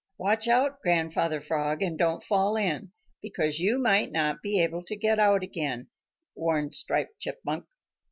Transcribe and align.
"Watch 0.17 0.47
out, 0.47 0.81
Grandfather 0.81 1.39
Frog, 1.41 1.83
and 1.83 1.95
don't 1.95 2.23
fall 2.23 2.55
in, 2.57 2.91
because 3.21 3.59
you 3.59 3.77
might 3.77 4.11
not 4.11 4.41
be 4.41 4.59
able 4.59 4.83
to 4.85 4.95
get 4.95 5.19
out 5.19 5.43
again," 5.43 5.89
warned 6.33 6.73
Striped 6.73 7.19
Chipmunk. 7.19 7.65